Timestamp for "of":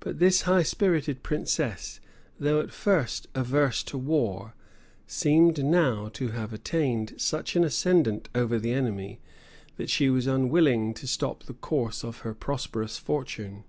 12.02-12.20